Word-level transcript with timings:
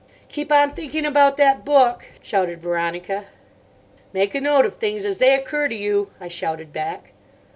"Keep 0.29 0.51
on 0.51 0.71
thinking 0.71 1.05
about 1.05 1.37
that 1.37 1.63
book," 1.63 2.07
shouted 2.23 2.59
Veronica. 2.59 3.25
"Make 4.13 4.33
a 4.33 4.41
note 4.41 4.65
of 4.65 4.73
things 4.77 5.05
as 5.05 5.19
they 5.19 5.35
occur 5.35 5.67
to 5.67 5.75
you," 5.75 6.09
I 6.19 6.27
shouted 6.27 6.73
back. 6.73 7.11